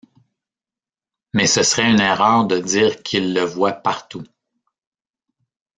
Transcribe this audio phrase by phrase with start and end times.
[1.33, 4.23] Mais ce serait une erreur de dire qu'il le voit partout.